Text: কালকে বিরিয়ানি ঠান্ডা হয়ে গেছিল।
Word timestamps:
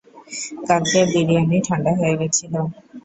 কালকে 0.67 0.99
বিরিয়ানি 1.11 1.57
ঠান্ডা 1.67 1.91
হয়ে 1.99 2.15
গেছিল। 2.21 2.53